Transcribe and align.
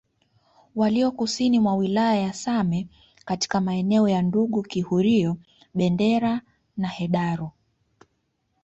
walio 0.75 1.11
kusini 1.11 1.59
mwa 1.59 1.75
wilaya 1.75 2.19
ya 2.21 2.33
Same 2.33 2.87
katika 3.25 3.61
maeneo 3.61 4.07
ya 4.09 4.21
Ndungu 4.21 4.63
Kihurio 4.63 5.37
Bendera 5.73 6.41
na 6.77 6.87
Hedaru 6.87 7.51